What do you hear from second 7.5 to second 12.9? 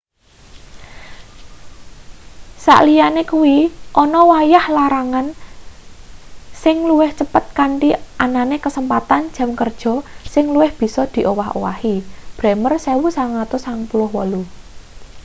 kanthi anane kasempatan jam kerja sing luwih bisa diowah-owahi. bremer